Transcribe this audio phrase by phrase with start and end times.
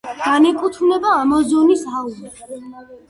[0.21, 2.41] განეკუთვნება ამაზონის აუზს.